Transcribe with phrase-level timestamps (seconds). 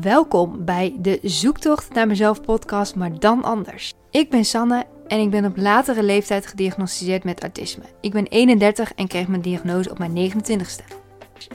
[0.00, 3.92] Welkom bij de Zoektocht naar mezelf podcast, maar dan anders.
[4.10, 7.82] Ik ben Sanne en ik ben op latere leeftijd gediagnosticeerd met autisme.
[8.00, 10.96] Ik ben 31 en kreeg mijn diagnose op mijn 29ste.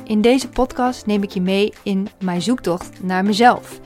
[0.03, 3.79] In deze podcast neem ik je mee in mijn zoektocht naar mezelf,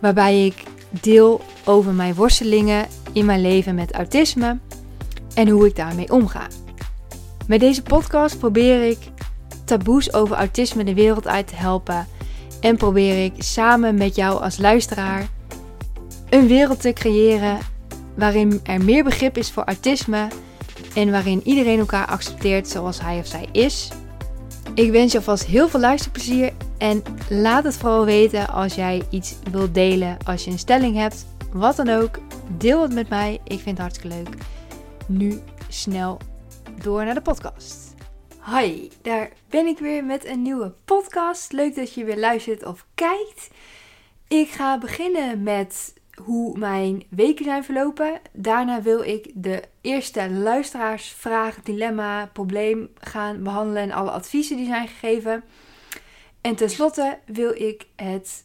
[0.00, 4.58] waarbij ik deel over mijn worstelingen in mijn leven met autisme
[5.34, 6.46] en hoe ik daarmee omga.
[7.46, 8.98] Met deze podcast probeer ik
[9.64, 12.06] taboes over autisme de wereld uit te helpen
[12.62, 15.28] en probeer ik samen met jou als luisteraar
[16.30, 17.58] een wereld te creëren
[18.14, 20.28] waarin er meer begrip is voor autisme
[20.94, 23.90] en waarin iedereen elkaar accepteert zoals hij of zij is.
[24.74, 29.34] Ik wens je alvast heel veel luisterplezier en laat het vooral weten als jij iets
[29.50, 32.18] wilt delen, als je een stelling hebt, wat dan ook.
[32.58, 34.34] Deel het met mij, ik vind het hartstikke leuk.
[35.06, 36.18] Nu snel
[36.82, 37.81] door naar de podcast.
[38.46, 41.52] Hi, daar ben ik weer met een nieuwe podcast.
[41.52, 43.50] Leuk dat je weer luistert of kijkt.
[44.28, 48.20] Ik ga beginnen met hoe mijn weken zijn verlopen.
[48.32, 54.88] Daarna wil ik de eerste luisteraarsvraag, dilemma, probleem gaan behandelen en alle adviezen die zijn
[54.88, 55.44] gegeven.
[56.40, 58.44] En tenslotte wil ik het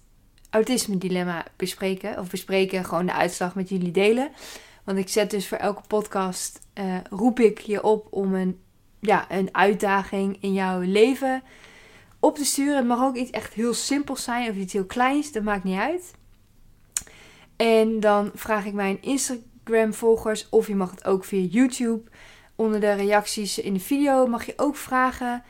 [0.49, 2.19] autisme-dilemma bespreken.
[2.19, 4.31] Of bespreken, gewoon de uitslag met jullie delen.
[4.83, 8.59] Want ik zet dus voor elke podcast, uh, roep ik je op om een
[8.99, 11.43] ja, een uitdaging in jouw leven
[12.19, 12.75] op te sturen.
[12.75, 15.79] Het mag ook iets echt heel simpels zijn of iets heel kleins, dat maakt niet
[15.79, 16.13] uit.
[17.55, 22.01] En dan vraag ik mijn Instagram-volgers of je mag het ook via YouTube.
[22.55, 25.43] Onder de reacties in de video mag je ook vragen,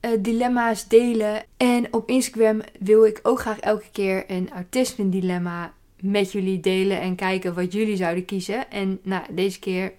[0.00, 1.42] uh, dilemma's delen.
[1.56, 7.14] En op Instagram wil ik ook graag elke keer een autisme-dilemma met jullie delen en
[7.14, 8.70] kijken wat jullie zouden kiezen.
[8.70, 9.92] En nou, deze keer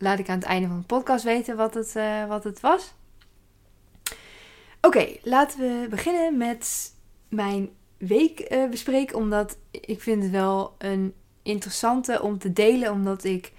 [0.00, 2.94] laat ik aan het einde van de podcast weten wat het, uh, wat het was.
[4.80, 6.92] Oké, laten we beginnen met
[7.28, 9.16] mijn week uh, bespreken.
[9.16, 12.92] Omdat ik vind het wel een interessante om te delen.
[12.92, 13.52] Omdat ik...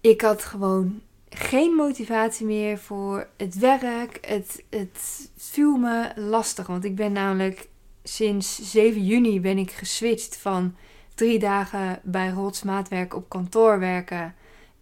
[0.00, 4.18] Ik had gewoon geen motivatie meer voor het werk.
[4.26, 6.66] Het, het viel me lastig.
[6.66, 7.68] Want ik ben namelijk
[8.02, 10.76] sinds 7 juni ben ik geswitcht van
[11.14, 14.34] drie dagen bij Rots Maatwerk op kantoor werken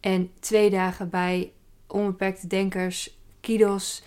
[0.02, 1.52] en twee dagen bij
[1.86, 4.02] Onbeperkte Denkers, Kidos,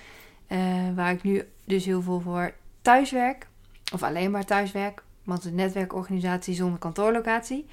[0.47, 0.59] uh,
[0.95, 3.47] waar ik nu dus heel veel voor thuiswerk.
[3.93, 7.65] Of alleen maar thuiswerk, want het een netwerkorganisatie zonder kantoorlocatie.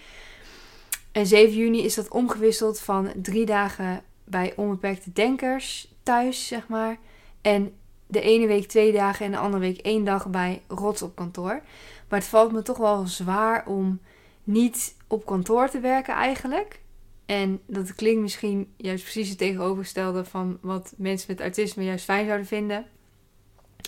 [1.12, 6.99] En 7 juni is dat omgewisseld van drie dagen bij Onbeperkte Denkers thuis, zeg maar.
[7.41, 7.75] En
[8.06, 11.62] de ene week twee dagen en de andere week één dag bij Rots op kantoor.
[12.09, 14.00] Maar het valt me toch wel zwaar om
[14.44, 16.81] niet op kantoor te werken eigenlijk.
[17.27, 22.27] En dat klinkt misschien juist precies het tegenovergestelde van wat mensen met autisme juist fijn
[22.27, 22.87] zouden vinden.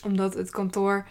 [0.04, 1.06] Omdat het kantoor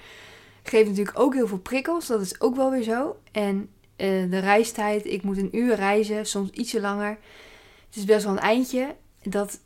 [0.64, 2.08] geeft natuurlijk ook heel veel prikkels.
[2.08, 3.18] Dat is ook wel weer zo.
[3.32, 7.18] En uh, de reistijd, ik moet een uur reizen, soms ietsje langer.
[7.88, 8.96] Het is best wel een eindje.
[9.24, 9.60] Dat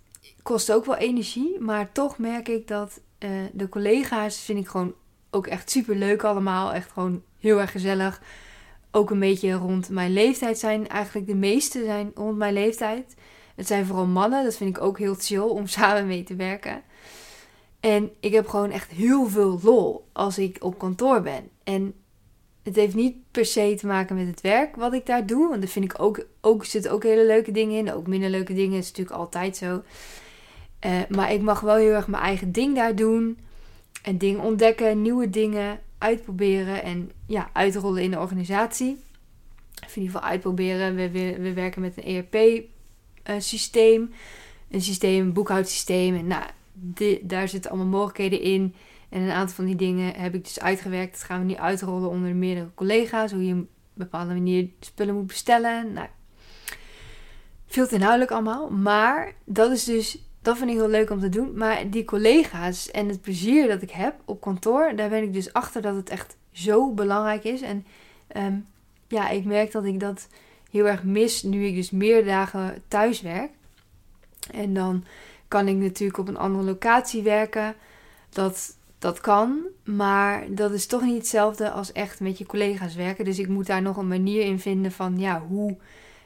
[0.43, 1.59] kost ook wel energie.
[1.59, 4.93] Maar toch merk ik dat uh, de collega's vind ik gewoon
[5.29, 6.73] ook echt super leuk allemaal.
[6.73, 8.21] Echt gewoon heel erg gezellig
[8.91, 10.87] ook een beetje rond mijn leeftijd zijn.
[10.87, 13.15] Eigenlijk de meeste zijn rond mijn leeftijd.
[13.55, 14.43] Het zijn vooral mannen.
[14.43, 16.81] Dat vind ik ook heel chill om samen mee te werken.
[17.79, 21.49] En ik heb gewoon echt heel veel lol als ik op kantoor ben.
[21.63, 21.93] En
[22.63, 25.47] het heeft niet per se te maken met het werk wat ik daar doe.
[25.49, 27.93] Want daar vind ik ook, ook zitten ook hele leuke dingen in.
[27.93, 29.81] Ook minder leuke dingen is natuurlijk altijd zo.
[30.85, 33.37] Uh, maar ik mag wel heel erg mijn eigen ding daar doen.
[34.03, 38.97] En dingen ontdekken, nieuwe dingen uitproberen en ja, uitrollen in de organisatie.
[39.85, 40.95] Of in ieder geval uitproberen.
[40.95, 44.01] We, we, we werken met een ERP-systeem.
[44.01, 44.07] Eh,
[44.69, 46.15] een systeem, een boekhoudsysteem.
[46.15, 46.43] En nou,
[47.21, 48.75] daar zitten allemaal mogelijkheden in.
[49.09, 51.11] En een aantal van die dingen heb ik dus uitgewerkt.
[51.11, 53.31] Dat gaan we nu uitrollen onder meerdere collega's.
[53.31, 55.93] Hoe je op een bepaalde manier spullen moet bestellen.
[55.93, 56.07] Nou,
[57.65, 58.69] veel te inhoudelijk allemaal.
[58.69, 61.57] Maar dat is dus dat vind ik heel leuk om te doen.
[61.57, 65.53] Maar die collega's en het plezier dat ik heb op kantoor, daar ben ik dus
[65.53, 67.61] achter dat het echt zo belangrijk is.
[67.61, 67.85] En
[68.37, 68.67] um,
[69.07, 70.27] ja, ik merk dat ik dat
[70.71, 73.51] heel erg mis nu ik dus meer dagen thuis werk.
[74.51, 75.03] En dan
[75.47, 77.75] kan ik natuurlijk op een andere locatie werken.
[78.29, 83.25] Dat, dat kan, maar dat is toch niet hetzelfde als echt met je collega's werken.
[83.25, 85.77] Dus ik moet daar nog een manier in vinden van ja, hoe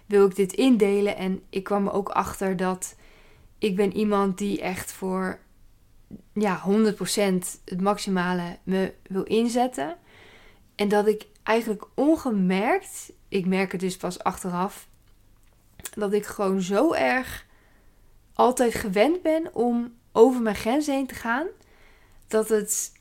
[0.06, 1.18] wil ik dit indelen?
[1.18, 2.96] En ik kwam er ook achter dat
[3.62, 5.40] ik ben iemand die echt voor
[6.34, 6.94] ja, 100%
[7.66, 9.98] het maximale me wil inzetten.
[10.76, 14.88] En dat ik eigenlijk ongemerkt, ik merk het dus pas achteraf,
[15.96, 17.46] dat ik gewoon zo erg
[18.34, 21.48] altijd gewend ben om over mijn grens heen te gaan.
[22.28, 22.92] Dat het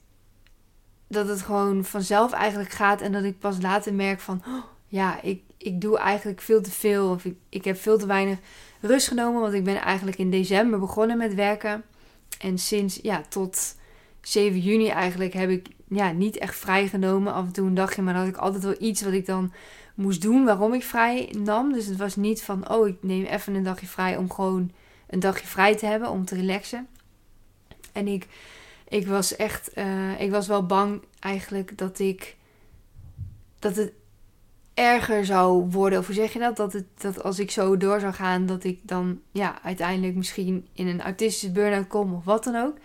[1.08, 3.00] dat het gewoon vanzelf eigenlijk gaat.
[3.00, 6.70] En dat ik pas later merk van, oh, ja, ik, ik doe eigenlijk veel te
[6.70, 7.10] veel.
[7.10, 8.38] Of ik, ik heb veel te weinig
[8.80, 9.40] rust genomen.
[9.40, 11.84] Want ik ben eigenlijk in december begonnen met werken.
[12.40, 13.76] En sinds, ja, tot
[14.20, 17.32] 7 juni eigenlijk heb ik ja, niet echt vrijgenomen.
[17.32, 19.52] Af en toe een dagje, maar dan had ik altijd wel iets wat ik dan
[19.94, 21.72] moest doen waarom ik vrij nam.
[21.72, 24.70] Dus het was niet van, oh, ik neem even een dagje vrij om gewoon
[25.08, 26.88] een dagje vrij te hebben, om te relaxen.
[27.92, 28.26] En ik,
[28.88, 32.36] ik was echt, uh, ik was wel bang eigenlijk dat ik,
[33.58, 33.92] dat het
[34.74, 35.98] erger zou worden.
[35.98, 36.56] Of hoe zeg je dat?
[36.56, 40.66] Dat, het, dat als ik zo door zou gaan, dat ik dan ja, uiteindelijk misschien
[40.72, 42.76] in een autistische burn-out kom of wat dan ook.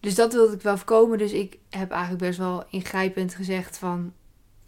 [0.00, 1.18] Dus dat wilde ik wel voorkomen.
[1.18, 4.12] Dus ik heb eigenlijk best wel ingrijpend gezegd van...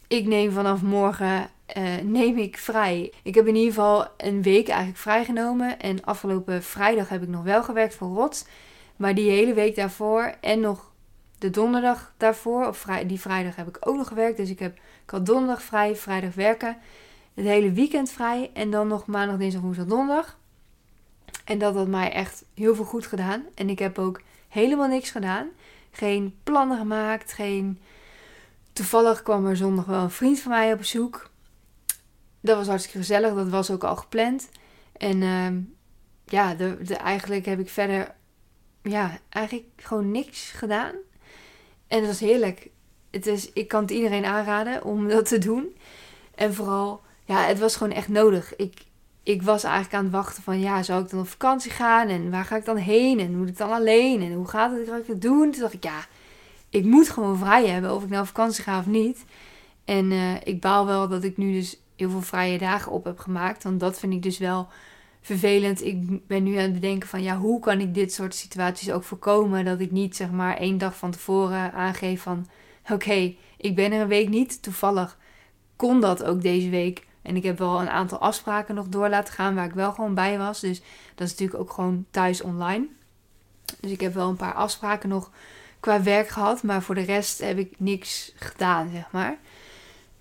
[0.06, 3.12] Ik neem vanaf morgen uh, neem ik vrij.
[3.23, 5.81] Ik heb in ieder geval een week eigenlijk vrijgenomen.
[5.81, 8.44] En afgelopen vrijdag heb ik nog wel gewerkt voor Rots.
[8.96, 10.93] Maar die hele week daarvoor en nog
[11.38, 14.37] de donderdag daarvoor, of die vrijdag heb ik ook nog gewerkt.
[14.37, 14.79] Dus ik, heb,
[15.09, 16.79] ik had donderdag vrij, vrijdag werken.
[17.35, 18.51] Het hele weekend vrij.
[18.55, 20.39] En dan nog maandag, dinsdag, woensdag, donderdag.
[21.45, 23.45] En dat had mij echt heel veel goed gedaan.
[23.55, 25.49] En ik heb ook helemaal niks gedaan.
[25.91, 27.33] Geen plannen gemaakt.
[27.33, 27.81] Geen...
[28.73, 31.31] Toevallig kwam er zondag wel een vriend van mij op bezoek.
[32.41, 33.35] Dat was hartstikke gezellig.
[33.35, 34.49] Dat was ook al gepland.
[34.97, 35.49] En uh,
[36.25, 38.15] ja, de, de, eigenlijk heb ik verder
[38.83, 40.95] ja, eigenlijk gewoon niks gedaan.
[41.87, 42.71] En dat was heerlijk.
[43.19, 45.76] Het is, ik kan het iedereen aanraden om dat te doen.
[46.35, 48.56] En vooral, ja, het was gewoon echt nodig.
[48.56, 48.75] Ik,
[49.23, 52.09] ik was eigenlijk aan het wachten van, ja, zou ik dan op vakantie gaan?
[52.09, 53.20] En waar ga ik dan heen?
[53.20, 54.23] En moet ik dan alleen?
[54.23, 54.88] En hoe gaat het?
[54.88, 55.50] Ga ik het doen?
[55.50, 56.06] Toen dacht ik, ja,
[56.70, 57.94] ik moet gewoon vrij hebben.
[57.94, 59.25] Of ik nou op vakantie ga of niet.
[59.85, 63.19] En uh, ik baal wel dat ik nu dus heel veel vrije dagen op heb
[63.19, 63.62] gemaakt.
[63.62, 64.69] Want dat vind ik dus wel
[65.21, 65.85] vervelend.
[65.85, 69.05] Ik ben nu aan het bedenken van ja, hoe kan ik dit soort situaties ook
[69.05, 69.64] voorkomen?
[69.64, 72.47] Dat ik niet zeg maar één dag van tevoren aangeef van
[72.90, 74.62] oké, ik ben er een week niet.
[74.62, 75.19] Toevallig
[75.76, 77.06] kon dat ook deze week.
[77.23, 80.14] En ik heb wel een aantal afspraken nog door laten gaan waar ik wel gewoon
[80.14, 80.61] bij was.
[80.61, 80.81] Dus
[81.14, 82.87] dat is natuurlijk ook gewoon thuis online.
[83.81, 85.31] Dus ik heb wel een paar afspraken nog
[85.81, 86.62] qua werk gehad.
[86.62, 89.38] Maar voor de rest heb ik niks gedaan, zeg maar.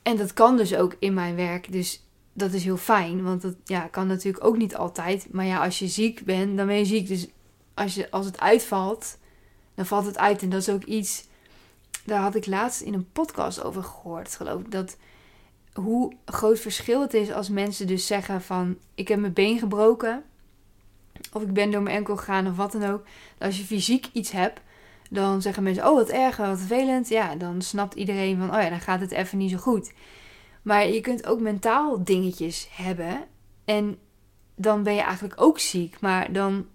[0.04, 1.72] En dat kan dus ook in mijn werk.
[1.72, 2.04] Dus
[2.34, 3.24] dat is heel fijn.
[3.24, 5.28] Want dat ja, kan natuurlijk ook niet altijd.
[5.32, 7.08] Maar ja, als je ziek bent, dan ben je ziek.
[7.08, 7.28] Dus
[7.74, 9.18] als, je, als het uitvalt,
[9.76, 10.42] dan valt het uit.
[10.42, 11.26] En dat is ook iets.
[12.08, 14.72] Daar had ik laatst in een podcast over gehoord, geloof ik.
[14.72, 14.98] Dat
[15.74, 18.78] hoe groot verschil het is als mensen dus zeggen van...
[18.96, 20.24] Ik heb mijn been gebroken.
[21.34, 23.04] Of ik ben door mijn enkel gegaan of wat dan ook.
[23.38, 24.62] Als je fysiek iets hebt,
[25.10, 25.88] dan zeggen mensen...
[25.88, 27.10] Oh, wat erg, wat vervelend.
[27.10, 28.56] Ja, dan snapt iedereen van...
[28.56, 29.94] Oh ja, dan gaat het even niet zo goed.
[30.62, 33.26] Maar je kunt ook mentaal dingetjes hebben.
[33.66, 33.98] En
[34.56, 36.00] dan ben je eigenlijk ook ziek.
[36.00, 36.68] Maar dan,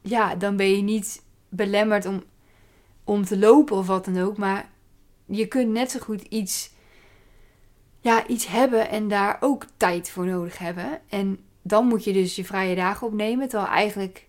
[0.00, 2.22] ja, dan ben je niet belemmerd om,
[3.06, 4.36] om te lopen of wat dan ook.
[4.36, 4.70] Maar
[5.26, 6.70] je kunt net zo goed iets,
[8.00, 11.00] ja, iets hebben en daar ook tijd voor nodig hebben.
[11.08, 13.48] En dan moet je dus je vrije dagen opnemen.
[13.48, 14.26] Terwijl eigenlijk,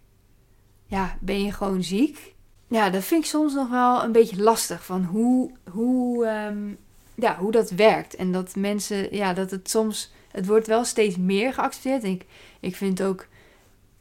[0.85, 2.35] ja, ben je gewoon ziek.
[2.67, 4.85] Ja, dat vind ik soms nog wel een beetje lastig.
[4.85, 6.73] Van hoe, hoe ehm,
[7.15, 8.15] ja, hoe dat werkt.
[8.15, 12.03] En dat mensen, ja, dat het soms, het wordt wel steeds meer geaccepteerd.
[12.03, 12.25] ik,
[12.59, 13.27] ik vind ook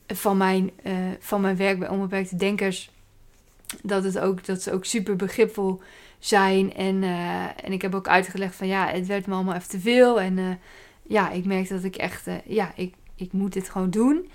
[0.07, 2.91] van mijn, uh, van mijn werk bij onbeperkte denkers
[3.83, 5.81] dat, het ook, dat ze ook super begripvol
[6.19, 6.75] zijn.
[6.75, 9.81] En, uh, en ik heb ook uitgelegd van ja, het werd me allemaal even te
[9.81, 10.21] veel.
[10.21, 10.49] En uh,
[11.03, 14.31] ja, ik merk dat ik echt, ja, ik, ik moet dit gewoon doen.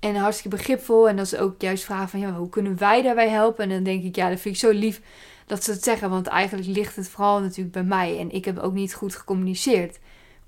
[0.00, 1.08] En hartstikke begripvol.
[1.08, 3.64] En dat ze ook juist vragen van ja, hoe kunnen wij daarbij helpen?
[3.64, 5.00] En dan denk ik, ja, dat vind ik zo lief
[5.46, 6.10] dat ze het zeggen.
[6.10, 8.18] Want eigenlijk ligt het vooral natuurlijk bij mij.
[8.18, 9.98] En ik heb ook niet goed gecommuniceerd.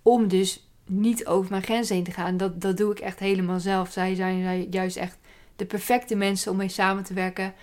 [0.02, 2.36] Om dus niet over mijn grens heen te gaan.
[2.36, 3.90] Dat, dat doe ik echt helemaal zelf.
[3.90, 5.18] Zij zijn juist echt
[5.56, 7.54] de perfecte mensen om mee samen te werken.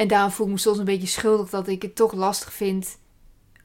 [0.00, 2.98] En daarom voel ik me soms een beetje schuldig dat ik het toch lastig vind.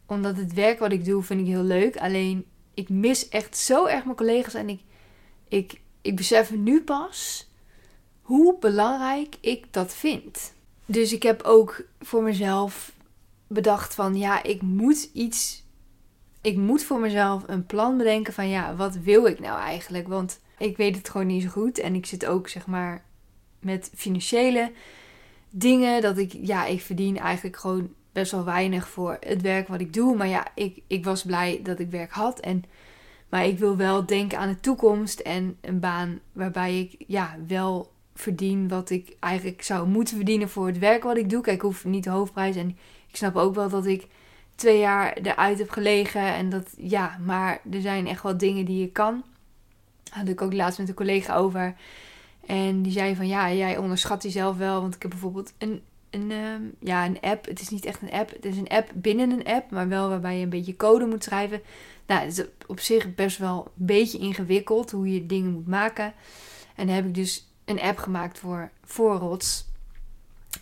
[0.05, 1.97] Omdat het werk wat ik doe, vind ik heel leuk.
[1.97, 4.53] Alleen ik mis echt zo erg mijn collega's.
[4.53, 4.81] En ik,
[5.47, 7.47] ik, ik besef nu pas
[8.21, 10.53] hoe belangrijk ik dat vind.
[10.85, 12.91] Dus ik heb ook voor mezelf
[13.47, 15.63] bedacht van ja, ik moet iets.
[16.41, 20.07] Ik moet voor mezelf een plan bedenken van ja, wat wil ik nou eigenlijk?
[20.07, 21.79] Want ik weet het gewoon niet zo goed.
[21.79, 23.05] En ik zit ook zeg maar
[23.59, 24.71] met financiële
[25.57, 26.01] dingen.
[26.01, 29.93] Dat ik, ja, ik verdien eigenlijk gewoon best wel weinig voor het werk wat ik
[29.93, 30.15] doe.
[30.15, 32.39] Maar ja, ik, ik was blij dat ik werk had.
[32.39, 32.63] En,
[33.29, 37.91] maar ik wil wel denken aan de toekomst en een baan waarbij ik ja, wel
[38.13, 41.41] verdien wat ik eigenlijk zou moeten verdienen voor het werk wat ik doe.
[41.41, 42.55] Kijk, ik hoef niet de hoofdprijs.
[42.55, 42.69] En
[43.07, 44.07] ik snap ook wel dat ik
[44.55, 46.21] twee jaar eruit heb gelegen.
[46.21, 49.23] En dat, ja, maar er zijn echt wel dingen die je kan.
[50.09, 51.75] Had ik ook laatst met een collega over.
[52.45, 54.81] En die zei van, ja, jij onderschat jezelf wel.
[54.81, 57.45] Want ik heb bijvoorbeeld een, een, ehm, ja, een app.
[57.45, 58.29] Het is niet echt een app.
[58.29, 61.23] Het is een app binnen een app, maar wel waarbij je een beetje code moet
[61.23, 61.61] schrijven.
[62.05, 66.13] Nou, het is op zich best wel een beetje ingewikkeld hoe je dingen moet maken.
[66.75, 69.65] En dan heb ik dus een app gemaakt voor, voor Rots.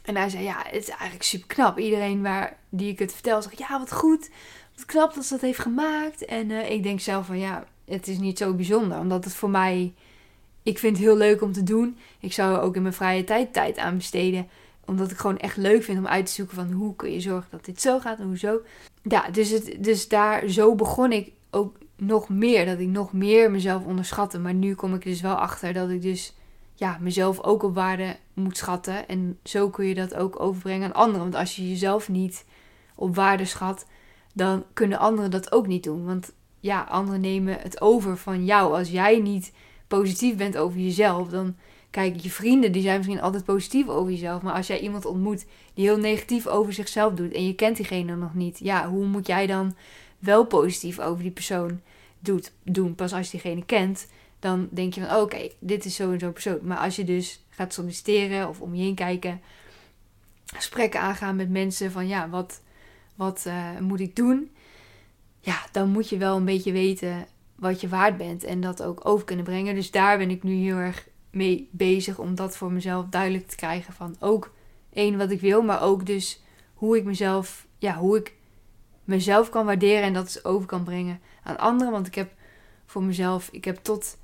[0.02, 1.80] En hij zei, ja, het is eigenlijk super knap.
[1.80, 4.30] Iedereen waar, die ik het vertel, zegt, ja, wat goed.
[4.76, 6.26] Wat knap dat ze dat heeft gemaakt.
[6.26, 9.00] En uh, ik denk zelf van, ja, het is niet zo bijzonder.
[9.00, 9.94] Omdat het voor mij,
[10.64, 11.98] ik vind het heel leuk om te doen.
[12.20, 14.48] Ik zou er ook in mijn vrije tijd tijd aan besteden.
[14.86, 17.52] Omdat ik gewoon echt leuk vind om uit te zoeken van, hoe kun je zorgen
[17.52, 18.62] dat dit zo gaat en hoezo.
[19.04, 22.66] Ja, dus, het, dus daar, zo begon ik ook nog meer.
[22.66, 24.40] Dat ik nog meer mezelf onderschatte.
[24.40, 26.36] Maar nu kom ik dus wel achter dat ik dus
[26.76, 29.08] ja, mezelf ook op waarde moet schatten.
[29.08, 31.22] En zo kun je dat ook overbrengen aan anderen.
[31.22, 32.46] Want als je jezelf niet
[32.96, 33.86] op waarde schat,
[34.34, 36.06] dan kunnen anderen dat ook niet doen.
[36.06, 38.74] Want ja, anderen nemen het over van jou.
[38.74, 39.52] Als jij niet
[39.88, 41.56] positief bent over jezelf, dan
[41.90, 44.42] kijk, je vrienden die zijn misschien altijd positief over jezelf.
[44.42, 48.16] Maar als jij iemand ontmoet die heel negatief over zichzelf doet en je kent diegene
[48.16, 49.76] nog niet, ja, hoe moet jij dan
[50.20, 51.82] wel positief over die persoon
[52.20, 52.96] doet, doen?
[52.96, 54.08] Pas als je diegene kent
[54.44, 56.60] dan denk je van oké, dit is zo en zo persoon.
[56.62, 59.42] Maar als je dus gaat solliciteren of om je heen kijken,
[60.46, 62.62] gesprekken aangaan met mensen van ja, wat,
[63.16, 64.52] wat uh, moet ik doen?
[65.40, 67.28] Ja, dan moet je wel een beetje weten
[67.64, 69.76] wat je waard bent en dat ook over kunnen brengen.
[69.76, 73.56] Dus daar ben ik nu heel erg mee bezig om dat voor mezelf duidelijk te
[73.56, 74.54] krijgen van ook
[74.94, 76.42] één wat ik wil, maar ook dus
[76.74, 78.34] hoe ik mezelf, ja, hoe ik
[79.04, 81.92] mezelf kan waarderen en dat is over kan brengen aan anderen.
[81.92, 82.32] Want ik heb
[82.86, 84.18] voor mezelf, ik heb tot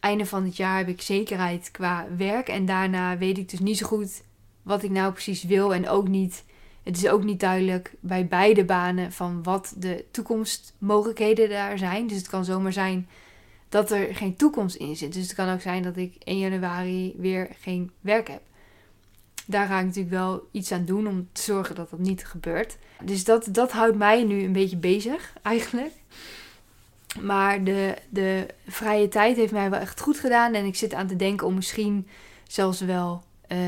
[0.00, 2.48] einde van het jaar heb ik zekerheid qua werk.
[2.48, 4.22] En daarna weet ik dus niet zo goed
[4.62, 5.74] wat ik nou precies wil.
[5.74, 6.44] En ook niet,
[6.88, 12.06] het is ook niet duidelijk bij beide banen van wat de toekomstmogelijkheden daar zijn.
[12.06, 13.08] Dus het kan zomaar zijn
[13.68, 15.12] dat er geen toekomst in zit.
[15.12, 18.40] Dus het kan ook zijn dat ik 1 januari weer geen werk heb.
[19.46, 22.76] Daar ga ik natuurlijk wel iets aan doen om te zorgen dat dat niet gebeurt.
[23.02, 25.92] Dus dat, dat houdt mij nu een beetje bezig eigenlijk.
[27.20, 30.54] Maar de, de vrije tijd heeft mij wel echt goed gedaan.
[30.54, 32.08] En ik zit aan te denken om misschien
[32.46, 33.58] zelfs wel uh,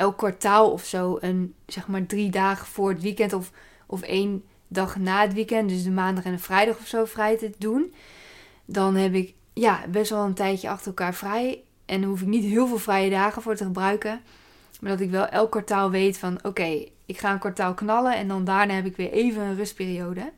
[0.00, 3.50] elk kwartaal of zo, een, zeg maar drie dagen voor het weekend of,
[3.86, 7.36] of één dag na het weekend, dus de maandag en de vrijdag of zo vrij
[7.36, 7.94] te doen.
[8.64, 11.62] Dan heb ik ja, best wel een tijdje achter elkaar vrij.
[11.86, 14.20] En dan hoef ik niet heel veel vrije dagen voor te gebruiken.
[14.80, 18.28] Maar dat ik wel elk kwartaal weet van oké, ik ga een kwartaal knallen en
[18.28, 20.32] dan daarna heb ik weer even een rustperiode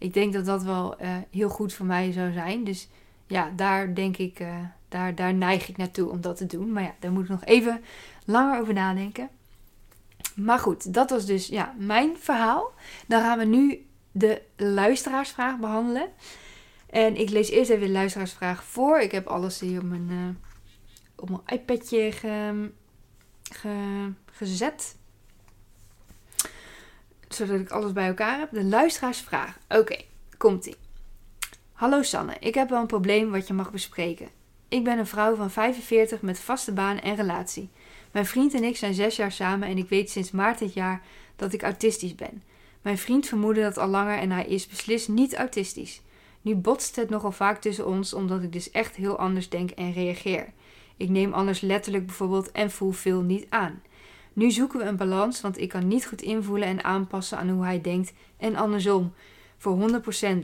[0.00, 2.64] ik denk dat dat wel uh, heel goed voor mij zou zijn.
[2.64, 2.88] Dus
[3.26, 4.54] ja, daar denk ik, uh,
[4.88, 6.72] daar, daar neig ik naartoe om dat te doen.
[6.72, 7.80] Maar ja, daar moet ik nog even
[8.30, 9.28] langer over nadenken.
[10.34, 12.72] Maar goed, dat was dus ja, mijn verhaal.
[13.06, 16.08] Dan gaan we nu de luisteraarsvraag behandelen.
[16.86, 19.00] En ik lees eerst even de luisteraarsvraag voor.
[19.00, 20.28] Ik heb alles hier op mijn, uh,
[21.16, 22.70] op mijn iPadje ge,
[24.32, 24.98] gezet
[27.34, 28.48] zodat ik alles bij elkaar heb.
[28.52, 29.58] De luisteraarsvraag.
[29.68, 29.96] Oké,
[30.36, 30.76] komt-ie.
[31.72, 34.28] Hallo Sanne, ik heb wel een probleem wat je mag bespreken.
[34.68, 37.70] Ik ben een vrouw van 45 met vaste baan en relatie.
[38.10, 41.02] Mijn vriend en ik zijn zes jaar samen en ik weet sinds maart dit jaar
[41.36, 42.42] dat ik autistisch ben.
[42.82, 46.02] Mijn vriend vermoedde dat al langer en hij is beslist niet autistisch.
[46.40, 49.92] Nu botst het nogal vaak tussen ons omdat ik dus echt heel anders denk en
[49.92, 50.52] reageer.
[50.96, 53.82] Ik neem anders letterlijk bijvoorbeeld en voel veel niet aan.
[54.32, 57.64] Nu zoeken we een balans, want ik kan niet goed invoelen en aanpassen aan hoe
[57.64, 59.12] hij denkt en andersom.
[59.56, 60.38] Voor 100%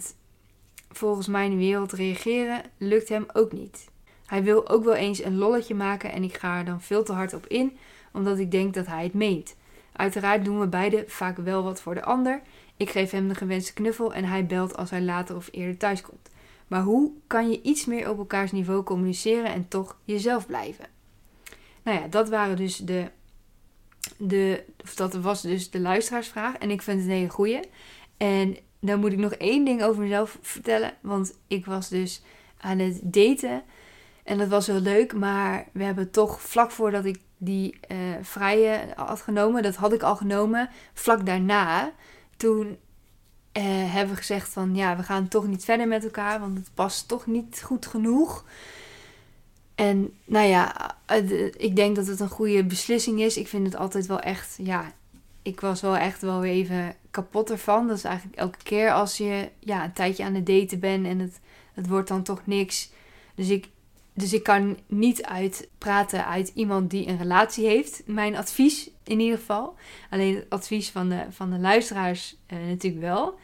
[0.91, 3.89] volgens mijn wereld reageren lukt hem ook niet.
[4.27, 7.13] Hij wil ook wel eens een lolletje maken en ik ga er dan veel te
[7.13, 7.77] hard op in,
[8.13, 9.57] omdat ik denk dat hij het meent.
[9.93, 12.43] Uiteraard doen we beide vaak wel wat voor de ander.
[12.77, 16.03] Ik geef hem de gewenste knuffel en hij belt als hij later of eerder thuis
[16.03, 16.31] komt.
[16.67, 20.87] Maar hoe kan je iets meer op elkaars niveau communiceren en toch jezelf blijven?
[21.83, 23.11] Nou ja, dat waren dus de
[24.19, 26.57] de, of dat was dus de luisteraarsvraag.
[26.57, 27.61] En ik vind het een hele goeie.
[28.17, 30.95] En dan moet ik nog één ding over mezelf vertellen.
[31.01, 32.23] Want ik was dus
[32.61, 33.63] aan het daten.
[34.27, 35.15] En dat was heel leuk.
[35.15, 39.63] Maar we hebben toch vlak voordat ik die uh, vrije had genomen.
[39.63, 40.71] Dat had ik al genomen.
[40.93, 41.93] Vlak daarna.
[42.37, 46.41] Toen uh, hebben we gezegd van ja, we gaan toch niet verder met elkaar.
[46.41, 48.45] Want het past toch niet goed genoeg.
[49.75, 50.97] En nou ja,
[51.57, 53.37] ik denk dat het een goede beslissing is.
[53.37, 54.93] Ik vind het altijd wel echt, ja,
[55.43, 57.87] ik was wel echt wel even kapot ervan.
[57.87, 61.19] Dat is eigenlijk elke keer als je ja, een tijdje aan het daten bent en
[61.19, 61.41] het,
[61.75, 62.91] het wordt dan toch niks.
[63.35, 63.69] Dus ik,
[64.17, 68.03] dus ik kan niet uitpraten uit iemand die een relatie heeft.
[68.07, 69.75] Mijn advies in ieder geval.
[70.11, 73.39] Alleen het advies van de, van de luisteraars eh, natuurlijk wel.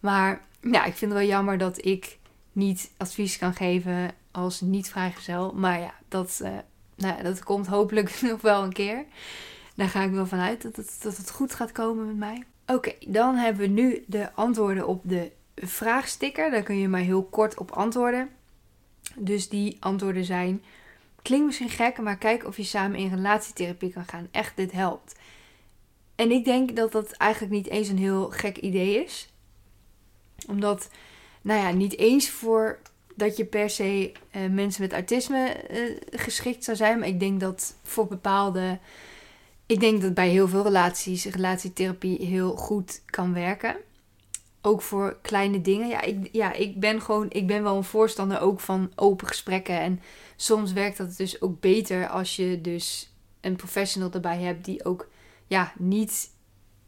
[0.00, 2.18] Maar ja, ik vind het wel jammer dat ik
[2.52, 5.52] niet advies kan geven als niet vrijgezel.
[5.54, 6.48] Maar ja, dat, uh,
[6.96, 9.04] nou dat komt hopelijk nog wel een keer.
[9.74, 12.44] daar ga ik wel vanuit dat het, dat het goed gaat komen met mij.
[12.66, 16.50] Oké, dan hebben we nu de antwoorden op de vraagsticker.
[16.50, 18.30] Daar kun je maar heel kort op antwoorden.
[19.16, 20.62] Dus die antwoorden zijn:
[21.22, 24.28] klinkt misschien gek, maar kijk of je samen in relatietherapie kan gaan.
[24.30, 25.14] Echt, dit helpt.
[26.14, 29.32] En ik denk dat dat eigenlijk niet eens een heel gek idee is.
[30.48, 30.88] Omdat,
[31.42, 32.78] nou ja, niet eens voor
[33.14, 36.98] dat je per se uh, mensen met autisme uh, geschikt zou zijn.
[36.98, 38.78] Maar ik denk dat voor bepaalde.
[39.66, 43.76] Ik denk dat bij heel veel relaties relatietherapie heel goed kan werken.
[44.66, 45.88] Ook voor kleine dingen.
[45.88, 47.26] Ja, ik, ja, ik ben gewoon.
[47.30, 49.80] Ik ben wel een voorstander ook van open gesprekken.
[49.80, 50.00] En
[50.36, 55.08] soms werkt dat dus ook beter als je dus een professional erbij hebt die ook
[55.46, 56.30] ja, niet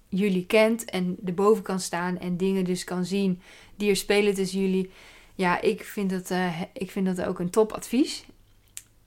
[0.09, 3.41] jullie kent en erboven kan staan en dingen dus kan zien
[3.77, 4.91] die er spelen tussen jullie.
[5.35, 8.25] Ja, ik vind dat, uh, ik vind dat ook een topadvies.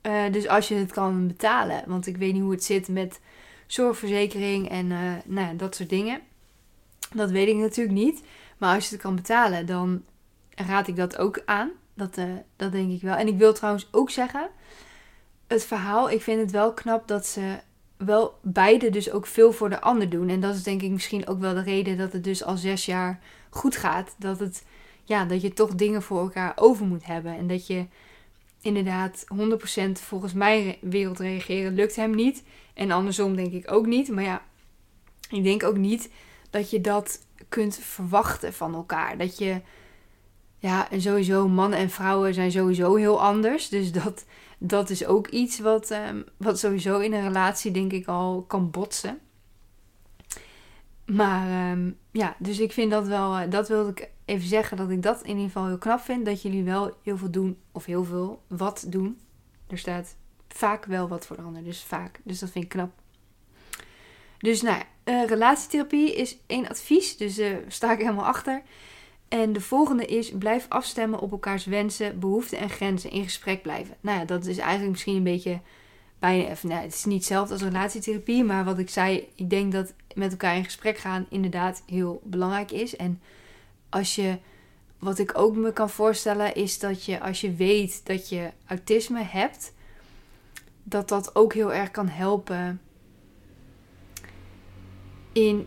[0.02, 3.20] Uh, dus als je het kan betalen, want ik weet niet hoe het zit met
[3.68, 6.22] zorgverzekering en uh, nou, dat soort dingen.
[7.14, 8.22] Dat weet ik natuurlijk niet.
[8.60, 10.04] Maar als je het kan betalen, dan
[10.56, 11.72] raad ik dat ook aan.
[11.94, 12.18] Dat,
[12.56, 13.16] dat denk ik wel.
[13.16, 14.50] En ik wil trouwens ook zeggen,
[15.48, 17.60] het verhaal, ik vind het wel knap dat ze
[17.98, 20.30] wel beide dus ook veel voor de ander doen.
[20.30, 22.86] En dat is denk ik misschien ook wel de reden dat het dus al zes
[22.86, 24.16] jaar goed gaat.
[24.18, 24.66] Dat, het,
[25.04, 27.38] ja, dat je toch dingen voor elkaar over moet hebben.
[27.38, 27.86] En dat je
[28.62, 29.26] inderdaad
[29.88, 32.44] 100% volgens mijn wereld reageren lukt hem niet.
[32.74, 34.10] En andersom denk ik ook niet.
[34.10, 34.42] Maar ja,
[35.30, 36.10] ik denk ook niet
[36.50, 37.20] dat je dat
[37.50, 39.18] kunt verwachten van elkaar.
[39.18, 39.62] Dat je,
[40.58, 43.70] ja, en sowieso mannen en vrouwen zijn sowieso heel anders.
[43.70, 44.26] Dus dat,
[44.58, 48.72] dat is ook iets wat, um, wat sowieso in een relatie denk ik al kan
[48.72, 49.20] botsen.
[51.06, 54.90] Maar um, ja, dus ik vind dat wel, uh, dat wilde ik even zeggen, dat
[54.90, 56.26] ik dat in ieder geval heel knap vind.
[56.26, 59.20] Dat jullie wel heel veel doen, of heel veel, wat doen.
[59.68, 60.16] Er staat
[60.48, 62.22] vaak wel wat voor de ander, dus vaak.
[62.24, 62.92] Dus dat vind ik knap.
[64.40, 68.62] Dus nou, uh, relatietherapie is één advies, dus uh, sta ik helemaal achter.
[69.28, 73.12] En de volgende is: blijf afstemmen op elkaars wensen, behoeften en grenzen.
[73.12, 73.96] In gesprek blijven.
[74.02, 75.60] Nou ja, dat is eigenlijk misschien een beetje
[76.20, 76.54] bijna.
[76.62, 80.32] Nou, het is niet hetzelfde als relatietherapie, maar wat ik zei, ik denk dat met
[80.32, 82.96] elkaar in gesprek gaan inderdaad heel belangrijk is.
[82.96, 83.22] En
[83.90, 84.38] als je,
[85.00, 89.24] wat ik ook me kan voorstellen, is dat je als je weet dat je autisme
[89.24, 89.74] hebt,
[90.84, 92.82] dat dat ook heel erg kan helpen.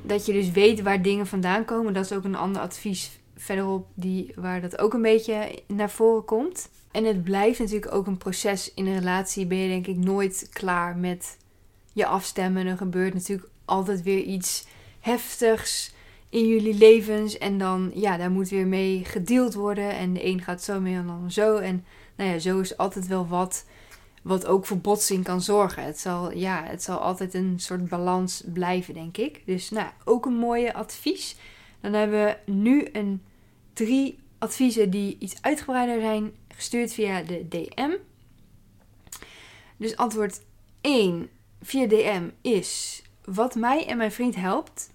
[0.02, 1.92] Dat je dus weet waar dingen vandaan komen.
[1.92, 6.24] Dat is ook een ander advies verderop die, waar dat ook een beetje naar voren
[6.24, 6.68] komt.
[6.90, 9.46] En het blijft natuurlijk ook een proces in een relatie.
[9.46, 11.36] Ben je denk ik nooit klaar met
[11.92, 12.66] je afstemmen.
[12.66, 14.66] Er gebeurt natuurlijk altijd weer iets
[15.00, 15.94] heftigs
[16.28, 17.38] in jullie levens.
[17.38, 19.90] En dan, ja, daar moet weer mee gedeeld worden.
[19.90, 21.56] En de een gaat zo mee en dan zo.
[21.56, 21.84] En
[22.16, 23.64] nou ja, zo is altijd wel wat
[24.22, 25.84] wat ook voor botsing kan zorgen.
[25.84, 29.42] Het zal, ja, het zal altijd een soort balans blijven, denk ik.
[29.46, 31.36] Dus nou, ook een mooie advies.
[31.80, 33.22] Dan hebben we nu een
[33.72, 37.90] drie adviezen die iets uitgebreider zijn, gestuurd via de DM.
[39.76, 40.40] Dus antwoord
[40.80, 41.28] 1
[41.62, 44.90] via DM is: Wat mij en mijn vriend helpt.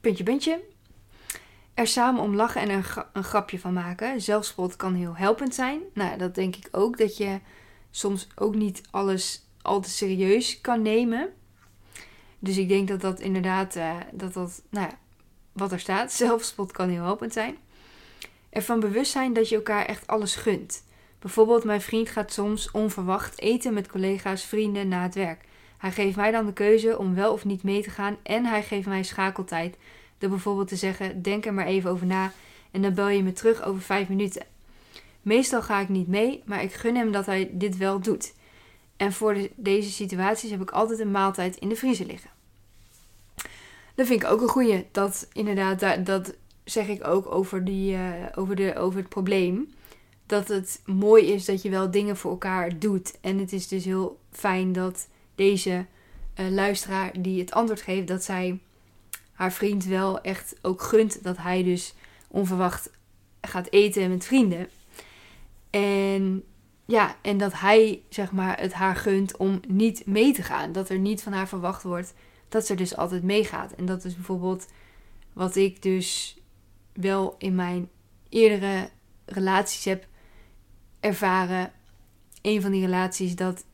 [0.00, 0.60] Puntje, puntje.
[1.74, 4.20] Er samen om lachen en een, een grapje van maken.
[4.20, 5.80] Zelfspot kan heel helpend zijn.
[5.94, 6.98] Nou, dat denk ik ook.
[6.98, 7.40] Dat je
[7.90, 11.32] soms ook niet alles al te serieus kan nemen.
[12.38, 14.98] Dus ik denk dat dat inderdaad, uh, dat dat, nou ja,
[15.52, 17.56] wat er staat, zelfspot kan heel helpend zijn
[18.50, 20.84] ervan bewust zijn dat je elkaar echt alles gunt.
[21.18, 25.44] Bijvoorbeeld, mijn vriend gaat soms onverwacht eten met collega's, vrienden na het werk.
[25.78, 28.62] Hij geeft mij dan de keuze om wel of niet mee te gaan en hij
[28.62, 29.76] geeft mij schakeltijd.
[30.18, 32.32] Door bijvoorbeeld te zeggen: Denk er maar even over na
[32.70, 34.42] en dan bel je me terug over vijf minuten.
[35.22, 38.34] Meestal ga ik niet mee, maar ik gun hem dat hij dit wel doet.
[38.96, 42.30] En voor deze situaties heb ik altijd een maaltijd in de vriezer liggen.
[43.94, 44.86] Dat vind ik ook een goeie.
[44.90, 49.72] Dat inderdaad, dat zeg ik ook over, die, uh, over, de, over het probleem.
[50.26, 53.18] Dat het mooi is dat je wel dingen voor elkaar doet.
[53.20, 55.86] En het is dus heel fijn dat deze
[56.40, 58.58] uh, luisteraar die het antwoord geeft, dat zij
[59.32, 61.94] haar vriend wel echt ook gunt dat hij dus
[62.28, 62.90] onverwacht
[63.40, 64.68] gaat eten met vrienden.
[65.70, 66.44] En
[66.86, 70.72] ja, en dat hij zeg maar het haar gunt om niet mee te gaan.
[70.72, 72.14] Dat er niet van haar verwacht wordt
[72.48, 73.72] dat ze dus altijd meegaat.
[73.72, 74.66] En dat is bijvoorbeeld
[75.32, 76.38] wat ik dus
[76.92, 77.88] wel in mijn
[78.28, 78.90] eerdere
[79.24, 80.06] relaties heb
[81.00, 81.72] ervaren.
[82.42, 83.64] Een van die relaties dat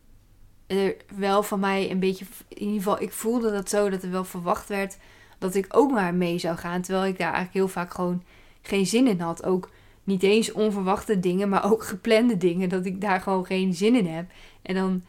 [0.66, 4.10] er wel van mij een beetje, in ieder geval, ik voelde dat zo dat er
[4.10, 4.96] wel verwacht werd
[5.38, 6.82] dat ik ook maar mee zou gaan.
[6.82, 8.22] Terwijl ik daar eigenlijk heel vaak gewoon
[8.62, 9.44] geen zin in had.
[9.44, 9.70] Ook
[10.06, 12.68] niet eens onverwachte dingen, maar ook geplande dingen.
[12.68, 14.30] Dat ik daar gewoon geen zin in heb.
[14.62, 15.02] En dan,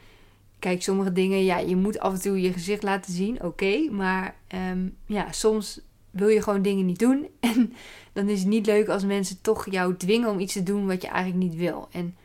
[0.60, 3.90] kijk, sommige dingen, ja, je moet af en toe je gezicht laten zien, oké.
[3.92, 5.80] maar ehm, ja, soms
[6.12, 7.28] wil je gewoon dingen niet doen.
[7.40, 7.74] En
[8.14, 11.02] dan is het niet leuk als mensen toch jou dwingen om iets te doen wat
[11.02, 11.88] je eigenlijk niet wil.
[11.92, 12.16] En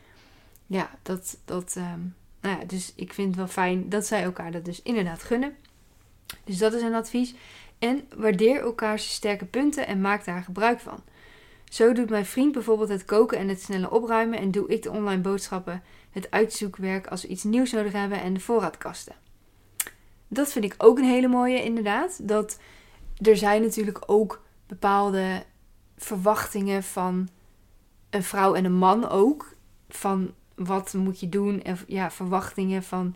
[0.67, 1.99] ja, dat, dat ehm,
[2.41, 5.55] nou ja, dus ik vind het wel fijn dat zij elkaar dat dus inderdaad gunnen.
[6.43, 7.33] Dus dat is een advies.
[7.79, 10.99] En waardeer elkaars sterke punten en maak daar gebruik van.
[11.73, 14.91] Zo doet mijn vriend bijvoorbeeld het koken en het snelle opruimen en doe ik de
[14.91, 19.15] online boodschappen, het uitzoekwerk als we iets nieuws nodig hebben en de voorraadkasten.
[20.27, 22.27] Dat vind ik ook een hele mooie inderdaad.
[22.27, 22.59] Dat
[23.21, 25.43] er zijn natuurlijk ook bepaalde
[25.97, 27.29] verwachtingen van
[28.09, 29.55] een vrouw en een man ook.
[29.89, 33.15] Van wat moet je doen en ja, verwachtingen van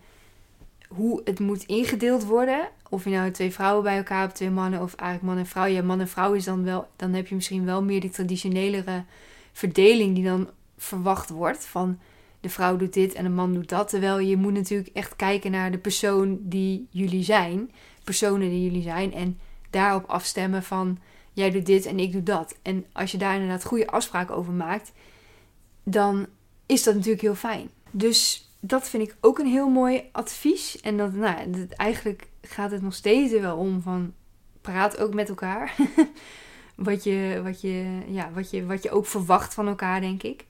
[0.88, 2.70] hoe het moet ingedeeld worden.
[2.90, 5.66] Of je nou twee vrouwen bij elkaar hebt, twee mannen of eigenlijk man en vrouw.
[5.66, 9.04] Ja, man en vrouw is dan wel, dan heb je misschien wel meer die traditionelere
[9.52, 11.66] verdeling die dan verwacht wordt.
[11.66, 12.00] Van
[12.40, 13.90] de vrouw doet dit en de man doet dat.
[13.90, 17.72] Terwijl je moet natuurlijk echt kijken naar de persoon die jullie zijn.
[18.04, 19.14] Personen die jullie zijn.
[19.14, 21.00] En daarop afstemmen van
[21.34, 22.58] jij doet dit en ik doe dat.
[22.62, 24.92] En als je daar inderdaad goede afspraken over maakt,
[25.84, 26.28] dan
[26.66, 27.70] is dat natuurlijk heel fijn.
[27.92, 30.82] Dus dat vind ik ook een heel mooi advies.
[30.82, 34.14] En dat, nou, eigenlijk gaat het nog steeds er wel om van
[34.62, 35.76] praat ook met elkaar.
[36.76, 40.46] wat, je, wat, je, ja, wat, je, wat je ook verwacht van elkaar, denk ik.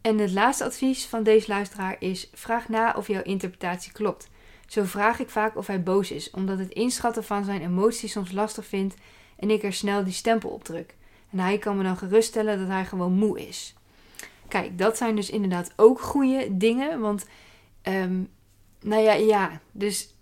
[0.00, 4.28] En het laatste advies van deze luisteraar is: vraag na of jouw interpretatie klopt.
[4.66, 8.32] Zo vraag ik vaak of hij boos is, omdat het inschatten van zijn emoties soms
[8.32, 8.94] lastig vindt
[9.36, 10.96] en ik er snel die stempel op druk.
[11.30, 13.74] En hij kan me dan geruststellen dat hij gewoon moe is.
[14.48, 17.00] Kijk, dat zijn dus inderdaad ook goede dingen.
[17.00, 17.26] Want,
[17.82, 18.28] um,
[18.80, 19.60] nou ja, ja.
[19.72, 20.14] Dus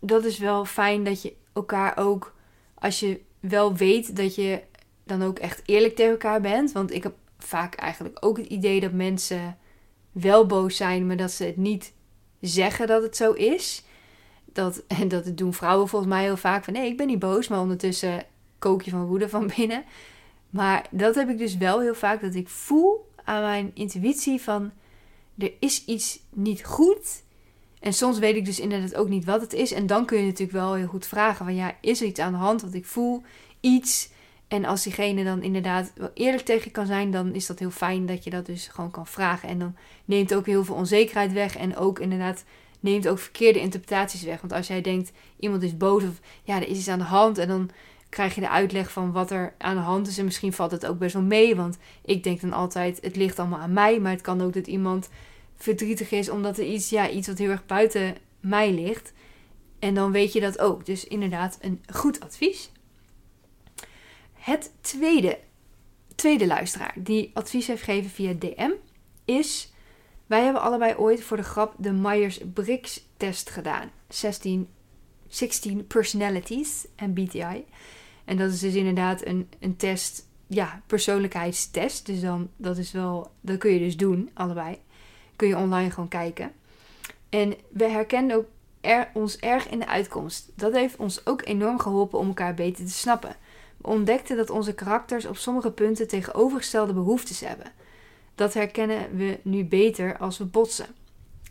[0.00, 2.34] dat is wel fijn dat je elkaar ook,
[2.74, 4.62] als je wel weet dat je
[5.04, 6.72] dan ook echt eerlijk tegen elkaar bent.
[6.72, 9.58] Want ik heb vaak eigenlijk ook het idee dat mensen
[10.12, 11.92] wel boos zijn, maar dat ze het niet
[12.40, 13.84] zeggen dat het zo is.
[14.44, 17.48] Dat, en dat doen vrouwen volgens mij heel vaak van nee, ik ben niet boos,
[17.48, 18.24] maar ondertussen
[18.58, 19.84] kook je van woede van binnen.
[20.50, 24.72] Maar dat heb ik dus wel heel vaak, dat ik voel aan mijn intuïtie van
[25.38, 27.22] er is iets niet goed.
[27.80, 29.72] En soms weet ik dus inderdaad ook niet wat het is.
[29.72, 32.32] En dan kun je natuurlijk wel heel goed vragen van ja, is er iets aan
[32.32, 32.60] de hand?
[32.60, 33.22] Want ik voel
[33.60, 34.10] iets.
[34.48, 37.70] En als diegene dan inderdaad wel eerlijk tegen je kan zijn, dan is dat heel
[37.70, 39.48] fijn dat je dat dus gewoon kan vragen.
[39.48, 41.56] En dan neemt ook heel veel onzekerheid weg.
[41.56, 42.44] En ook inderdaad
[42.80, 44.40] neemt ook verkeerde interpretaties weg.
[44.40, 47.38] Want als jij denkt, iemand is boos of ja, er is iets aan de hand.
[47.38, 47.70] En dan
[48.08, 50.18] krijg je de uitleg van wat er aan de hand is.
[50.18, 51.56] En misschien valt het ook best wel mee.
[51.56, 54.00] Want ik denk dan altijd, het ligt allemaal aan mij.
[54.00, 55.08] Maar het kan ook dat iemand
[55.56, 59.12] verdrietig is omdat er iets, ja, iets wat heel erg buiten mij ligt.
[59.78, 60.86] En dan weet je dat ook.
[60.86, 62.70] Dus inderdaad, een goed advies.
[64.32, 65.38] Het tweede,
[66.14, 68.70] tweede luisteraar die advies heeft gegeven via DM
[69.24, 69.72] is...
[70.28, 73.90] Wij hebben allebei ooit voor de grap de Myers-Briggs test gedaan.
[74.08, 74.68] 16,
[75.28, 77.64] 16 personalities en BTI.
[78.28, 82.06] En dat is dus inderdaad een, een test, ja, persoonlijkheidstest.
[82.06, 84.78] Dus dan, dat is wel, dat kun je dus doen, allebei.
[85.36, 86.52] Kun je online gewoon kijken.
[87.28, 88.46] En we herkenden ook
[88.80, 90.50] er, ons erg in de uitkomst.
[90.54, 93.36] Dat heeft ons ook enorm geholpen om elkaar beter te snappen.
[93.76, 97.72] We ontdekten dat onze karakters op sommige punten tegenovergestelde behoeftes hebben.
[98.34, 100.86] Dat herkennen we nu beter als we botsen.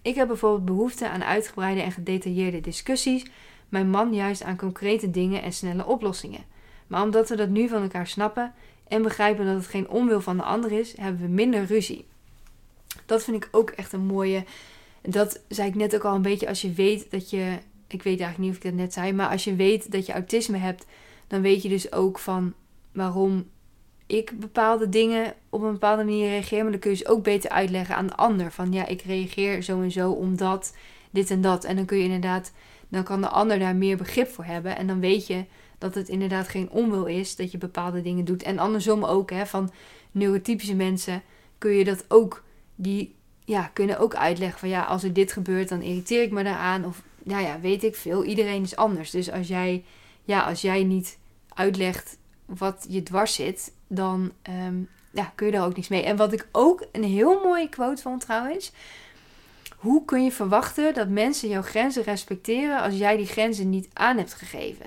[0.02, 3.26] Ik heb bijvoorbeeld behoefte aan uitgebreide en gedetailleerde discussies,
[3.70, 6.56] mijn man juist aan concrete dingen en snelle oplossingen.
[6.88, 8.54] Maar omdat we dat nu van elkaar snappen
[8.88, 12.06] en begrijpen dat het geen onwil van de ander is, hebben we minder ruzie.
[13.06, 14.44] Dat vind ik ook echt een mooie.
[15.02, 16.48] Dat zei ik net ook al een beetje.
[16.48, 17.58] Als je weet dat je.
[17.88, 19.14] Ik weet eigenlijk niet of ik dat net zei.
[19.14, 20.86] Maar als je weet dat je autisme hebt.
[21.28, 22.54] Dan weet je dus ook van
[22.92, 23.50] waarom
[24.06, 26.62] ik bepaalde dingen op een bepaalde manier reageer.
[26.62, 28.52] Maar dan kun je dus ook beter uitleggen aan de ander.
[28.52, 30.76] Van ja, ik reageer zo en zo omdat
[31.12, 31.64] dit en dat.
[31.64, 32.52] En dan kun je inderdaad.
[32.90, 34.78] Dan kan de ander daar meer begrip voor hebben.
[34.78, 35.46] En dan weet je
[35.78, 38.44] dat het inderdaad geen onwil is dat je bepaalde dingen doet.
[38.44, 39.72] En andersom ook, hè, van
[40.12, 41.22] neurotypische mensen
[41.58, 42.44] kun je dat ook,
[42.76, 46.44] die ja, kunnen ook uitleggen van ja, als er dit gebeurt, dan irriteer ik me
[46.44, 46.86] daaraan.
[46.86, 48.24] Of nou ja, weet ik veel.
[48.24, 49.12] Iedereen is anders.
[49.12, 49.84] Dus als jij,
[50.24, 51.18] ja, als jij niet
[51.54, 54.76] uitlegt wat je dwars zit, dan ehm,
[55.12, 56.04] ja, kun je daar ook niks mee.
[56.04, 58.72] En wat ik ook een heel mooie quote vond trouwens.
[59.78, 64.18] Hoe kun je verwachten dat mensen jouw grenzen respecteren als jij die grenzen niet aan
[64.18, 64.86] hebt gegeven?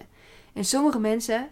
[0.53, 1.49] En sommige mensen,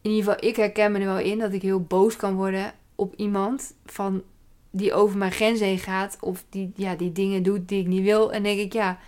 [0.00, 2.72] in ieder geval ik herken me er wel in dat ik heel boos kan worden
[2.94, 4.22] op iemand van
[4.70, 8.02] die over mijn grens heen gaat of die, ja, die dingen doet die ik niet
[8.02, 8.32] wil.
[8.32, 8.98] En denk ik, ja,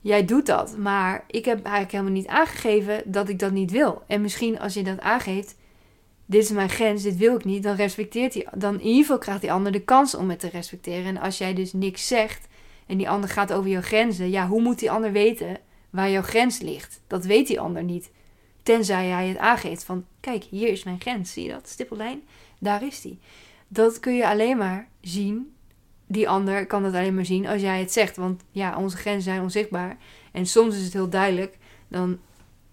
[0.00, 4.02] jij doet dat, maar ik heb eigenlijk helemaal niet aangegeven dat ik dat niet wil.
[4.06, 5.56] En misschien als je dat aangeeft,
[6.26, 9.18] dit is mijn grens, dit wil ik niet, dan respecteert hij, dan in ieder geval
[9.18, 11.04] krijgt die ander de kans om het te respecteren.
[11.04, 12.46] En als jij dus niks zegt
[12.86, 15.58] en die ander gaat over jouw grenzen, ja, hoe moet die ander weten
[15.90, 17.00] waar jouw grens ligt?
[17.06, 18.10] Dat weet die ander niet.
[18.64, 22.22] Tenzij hij het aangeeft van, kijk, hier is mijn grens, zie je dat, stippellijn?
[22.58, 23.18] Daar is die.
[23.68, 25.54] Dat kun je alleen maar zien.
[26.06, 28.16] Die ander kan dat alleen maar zien als jij het zegt.
[28.16, 29.96] Want ja, onze grenzen zijn onzichtbaar.
[30.32, 31.58] En soms is het heel duidelijk.
[31.88, 32.18] Dan,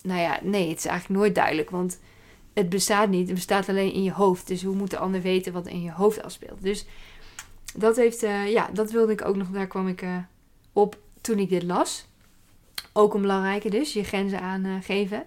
[0.01, 1.69] nou ja, nee, het is eigenlijk nooit duidelijk.
[1.69, 1.99] Want
[2.54, 3.25] het bestaat niet.
[3.25, 4.47] Het bestaat alleen in je hoofd.
[4.47, 6.62] Dus hoe moet de ander weten wat in je hoofd afspeelt?
[6.62, 6.86] Dus
[7.75, 9.47] dat heeft, uh, ja, dat wilde ik ook nog.
[9.47, 10.17] Daar kwam ik uh,
[10.73, 12.06] op toen ik dit las.
[12.93, 15.25] Ook een belangrijke dus, je grenzen aangeven.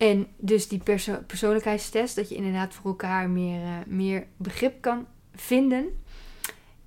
[0.00, 5.06] En dus die perso persoonlijkheidstest, dat je inderdaad voor elkaar meer, uh, meer begrip kan
[5.34, 6.02] vinden.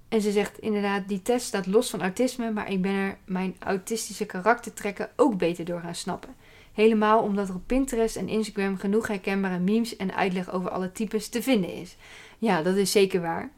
[0.10, 3.56] En ze zegt inderdaad, die test staat los van autisme, maar ik ben er mijn
[3.60, 6.36] autistische karaktertrekken ook beter door gaan snappen.
[6.73, 11.30] Helemaal omdat er op Pinterest en Instagram genoeg herkenbare memes en uitleg over alle types
[11.30, 11.95] te vinden is.
[12.38, 13.52] Ja, dat is zeker waar.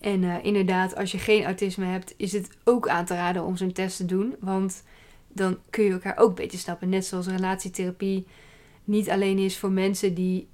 [0.00, 3.56] En uh, inderdaad, als je geen autisme hebt, is het ook aan te raden om
[3.56, 4.36] zo'n test te doen.
[4.40, 4.82] Want
[5.28, 6.88] dan kun je elkaar ook beter snappen.
[6.88, 8.26] Net zoals relatietherapie
[8.88, 10.48] niet alleen is voor mensen die,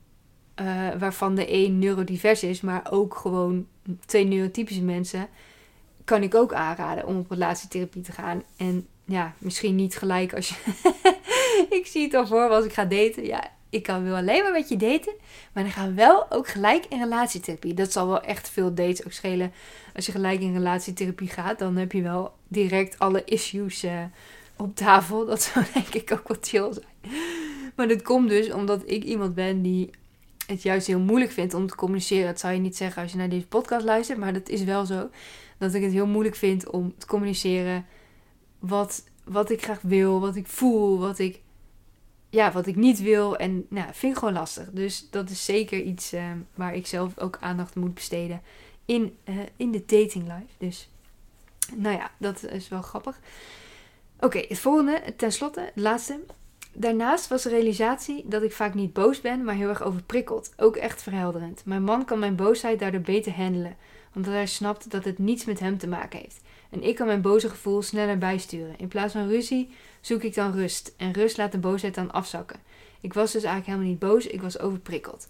[0.60, 0.66] uh,
[0.98, 3.66] waarvan de een neurodivers is, maar ook gewoon
[4.06, 5.28] twee neurotypische mensen,
[6.04, 8.42] kan ik ook aanraden om op relatietherapie te gaan.
[8.56, 10.54] En ja, misschien niet gelijk als je.
[11.78, 13.24] ik zie het al voor als ik ga daten.
[13.26, 15.12] Ja, ik kan wel alleen maar met je daten.
[15.52, 17.74] Maar dan gaan we wel ook gelijk in relatietherapie.
[17.74, 19.52] Dat zal wel echt veel dates ook schelen.
[19.94, 24.02] Als je gelijk in relatietherapie gaat, dan heb je wel direct alle issues uh,
[24.56, 25.26] op tafel.
[25.26, 27.14] Dat zou denk ik ook wat chill zijn.
[27.74, 29.90] Maar dit komt dus omdat ik iemand ben die
[30.46, 32.26] het juist heel moeilijk vindt om te communiceren.
[32.26, 34.86] Dat zou je niet zeggen als je naar deze podcast luistert, maar dat is wel
[34.86, 35.10] zo.
[35.58, 37.86] Dat ik het heel moeilijk vind om te communiceren
[38.58, 41.40] wat, wat ik graag wil, wat ik voel, wat ik,
[42.30, 43.36] ja, wat ik niet wil.
[43.36, 44.70] En nou, vind ik gewoon lastig.
[44.70, 46.22] Dus dat is zeker iets uh,
[46.54, 48.42] waar ik zelf ook aandacht moet besteden
[48.84, 50.54] in, uh, in de dating life.
[50.58, 50.88] Dus
[51.76, 53.20] nou ja, dat is wel grappig.
[54.20, 56.20] Oké, het volgende, tenslotte, het laatste.
[56.72, 60.52] Daarnaast was de realisatie dat ik vaak niet boos ben, maar heel erg overprikkeld.
[60.56, 61.64] Ook echt verhelderend.
[61.64, 63.76] Mijn man kan mijn boosheid daardoor beter handelen,
[64.14, 66.40] omdat hij snapt dat het niets met hem te maken heeft.
[66.70, 68.78] En ik kan mijn boze gevoel sneller bijsturen.
[68.78, 70.94] In plaats van ruzie zoek ik dan rust.
[70.96, 72.60] En rust laat de boosheid dan afzakken.
[73.00, 75.28] Ik was dus eigenlijk helemaal niet boos, ik was overprikkeld.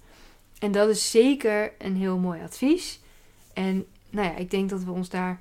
[0.58, 3.00] En dat is zeker een heel mooi advies.
[3.52, 5.40] En nou ja, ik denk dat we ons daar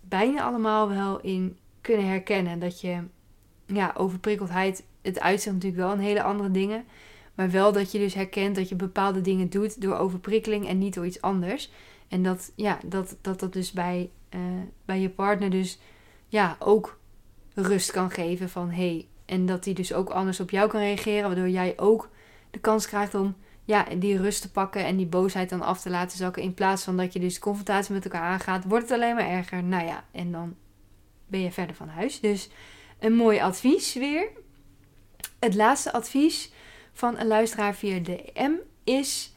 [0.00, 2.58] bijna allemaal wel in kunnen herkennen.
[2.58, 3.02] Dat je,
[3.66, 6.84] ja, overprikkeldheid, het uitzicht natuurlijk wel een hele andere dingen.
[7.34, 10.94] Maar wel dat je dus herkent dat je bepaalde dingen doet door overprikkeling en niet
[10.94, 11.70] door iets anders.
[12.08, 14.40] En dat, ja, dat, dat, dat dus bij, uh,
[14.84, 15.78] bij je partner dus
[16.28, 16.98] ja, ook
[17.54, 18.70] rust kan geven van.
[18.70, 22.08] Hey, en dat die dus ook anders op jou kan reageren, waardoor jij ook
[22.50, 25.90] de kans krijgt om ja, die rust te pakken en die boosheid dan af te
[25.90, 26.42] laten zakken.
[26.42, 29.62] In plaats van dat je dus confrontatie met elkaar aangaat, wordt het alleen maar erger.
[29.62, 30.54] Nou ja, en dan
[31.30, 32.20] ben je verder van huis.
[32.20, 32.48] Dus
[32.98, 34.28] een mooi advies weer.
[35.38, 36.50] Het laatste advies
[36.92, 38.52] van een luisteraar via DM
[38.84, 39.32] is: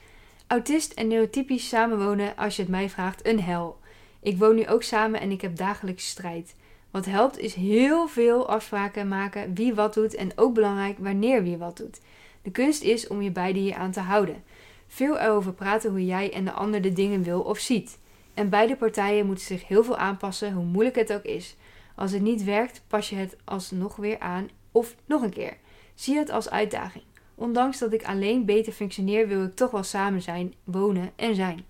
[0.48, 3.80] autist en neurotypisch samenwonen, als je het mij vraagt, een hel.
[4.22, 6.56] Ik woon nu ook samen en ik heb dagelijks strijd.
[6.92, 11.58] Wat helpt is heel veel afspraken maken wie wat doet en ook belangrijk wanneer wie
[11.58, 12.00] wat doet.
[12.42, 14.44] De kunst is om je beiden hier aan te houden.
[14.88, 17.98] Veel erover praten hoe jij en de ander de dingen wil of ziet.
[18.34, 21.56] En beide partijen moeten zich heel veel aanpassen, hoe moeilijk het ook is.
[21.96, 25.58] Als het niet werkt, pas je het alsnog weer aan of nog een keer.
[25.96, 27.04] Zie het als uitdaging.
[27.36, 31.66] Ondanks dat ik alleen beter functioneer, wil ik toch wel samen zijn, wonen en zijn.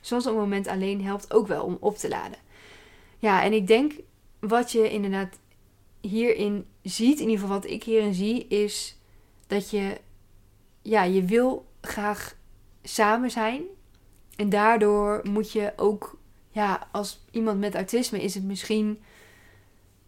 [0.00, 2.38] Soms een moment alleen helpt ook wel om op te laden.
[3.18, 3.92] Ja, en ik denk
[4.38, 5.38] wat je inderdaad
[6.00, 8.98] hierin ziet, in ieder geval wat ik hierin zie, is
[9.46, 10.00] dat je,
[10.82, 12.36] ja, je wil graag
[12.82, 13.62] samen zijn.
[14.36, 16.18] En daardoor moet je ook,
[16.50, 19.00] ja, als iemand met autisme is het misschien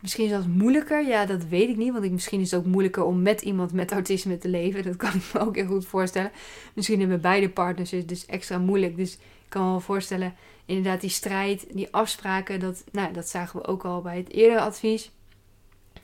[0.03, 1.07] Misschien zelfs moeilijker.
[1.07, 1.93] Ja, dat weet ik niet.
[1.93, 4.83] Want ik, misschien is het ook moeilijker om met iemand met autisme te leven.
[4.93, 6.31] Dat kan ik me ook heel goed voorstellen.
[6.75, 8.97] Misschien hebben beide partners het dus extra moeilijk.
[8.97, 10.35] Dus ik kan me wel voorstellen,
[10.65, 12.61] inderdaad, die strijd, die afspraken.
[12.61, 15.11] Dat, nou, dat zagen we ook al bij het eerdere advies.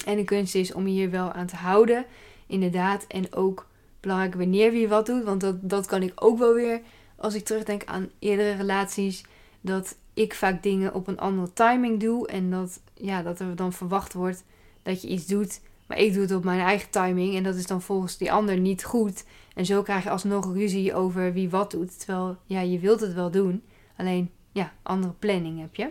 [0.06, 2.04] En de kunst is om je hier wel aan te houden.
[2.46, 3.04] Inderdaad.
[3.06, 3.66] En ook
[4.00, 5.24] belangrijk wanneer wie wat doet.
[5.24, 6.80] Want dat, dat kan ik ook wel weer,
[7.16, 9.24] als ik terugdenk aan eerdere relaties.
[9.60, 12.26] Dat ik vaak dingen op een andere timing doe.
[12.26, 14.44] En dat, ja, dat er dan verwacht wordt
[14.82, 15.60] dat je iets doet.
[15.86, 17.36] Maar ik doe het op mijn eigen timing.
[17.36, 19.24] En dat is dan volgens die ander niet goed.
[19.54, 21.98] En zo krijg je alsnog ruzie over wie wat doet.
[21.98, 23.62] Terwijl, ja, je wilt het wel doen.
[23.96, 25.88] Alleen, ja, andere planning heb je.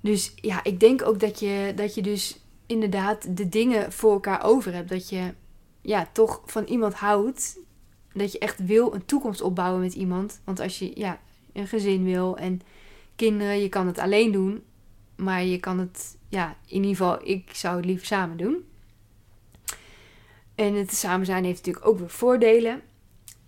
[0.00, 4.44] Dus ja, ik denk ook dat je, dat je dus inderdaad de dingen voor elkaar
[4.44, 4.88] over hebt.
[4.88, 5.34] Dat je
[5.80, 7.58] ja, toch van iemand houdt.
[8.12, 10.40] Dat je echt wil een toekomst opbouwen met iemand.
[10.44, 11.20] Want als je ja,
[11.54, 12.60] een gezin wil en
[13.16, 14.62] kinderen, je kan het alleen doen.
[15.16, 18.64] Maar je kan het, ja, in ieder geval, ik zou het liever samen doen.
[20.54, 22.82] En het samen zijn heeft natuurlijk ook weer voordelen.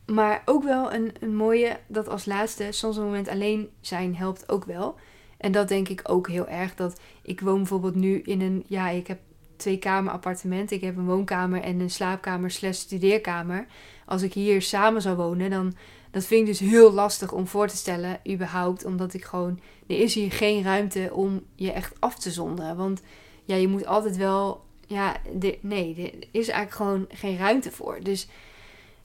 [0.07, 4.49] Maar ook wel een, een mooie, dat als laatste, soms een moment alleen zijn helpt
[4.49, 4.95] ook wel.
[5.39, 6.75] En dat denk ik ook heel erg.
[6.75, 9.19] Dat ik woon bijvoorbeeld nu in een, ja, ik heb
[9.57, 10.71] twee kamer appartement.
[10.71, 13.67] Ik heb een woonkamer en een slaapkamer slash studeerkamer.
[14.07, 15.75] Als ik hier samen zou wonen, dan
[16.17, 18.85] dat vind ik dus heel lastig om voor te stellen, überhaupt.
[18.85, 22.77] Omdat ik gewoon, er is hier geen ruimte om je echt af te zonderen.
[22.77, 23.03] Want
[23.45, 25.17] ja, je moet altijd wel, ja,
[25.61, 27.99] nee, er is eigenlijk gewoon geen ruimte voor.
[28.03, 28.29] Dus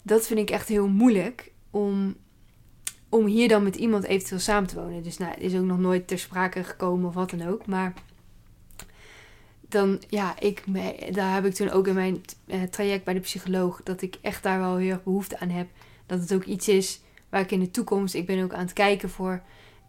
[0.02, 2.15] dat vind ik echt heel moeilijk om,
[3.10, 5.04] om hier dan met iemand eventueel samen te wonen.
[5.04, 7.65] Dus nou, is ook nog nooit ter sprake gekomen of wat dan ook.
[7.65, 7.93] Maar
[9.62, 10.63] dan, ja, ik,
[11.13, 14.43] daar heb ik toen ook in mijn eh, traject bij de psycholoog, dat ik echt
[14.43, 15.67] daar wel heel erg behoefte aan heb.
[16.12, 18.74] Dat het ook iets is waar ik in de toekomst, ik ben ook aan het
[18.74, 19.41] kijken voor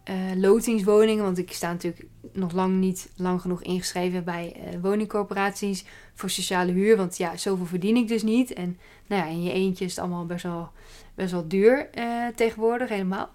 [0.09, 1.23] uh, lotingswoningen.
[1.23, 6.71] Want ik sta natuurlijk nog lang niet lang genoeg ingeschreven bij uh, woningcorporaties voor sociale
[6.71, 6.97] huur.
[6.97, 8.53] Want ja, zoveel verdien ik dus niet.
[8.53, 10.69] En nou ja, in je eentje is het allemaal best wel,
[11.15, 13.29] best wel duur uh, tegenwoordig helemaal.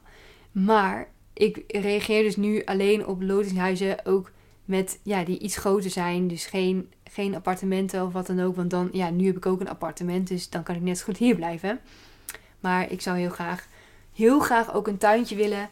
[0.52, 4.30] Maar ik reageer dus nu alleen op lotingshuizen ook
[4.64, 6.28] met, ja, die iets groter zijn.
[6.28, 8.56] Dus geen, geen appartementen of wat dan ook.
[8.56, 10.28] Want dan, ja, nu heb ik ook een appartement.
[10.28, 11.80] Dus dan kan ik net zo goed hier blijven.
[12.60, 13.68] Maar ik zou heel graag,
[14.14, 15.70] heel graag ook een tuintje willen.